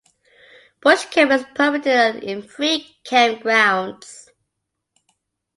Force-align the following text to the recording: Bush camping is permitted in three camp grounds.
Bush 0.81 1.05
camping 1.11 1.37
is 1.41 1.45
permitted 1.53 2.23
in 2.23 2.41
three 2.41 2.97
camp 3.03 3.43
grounds. 3.43 4.31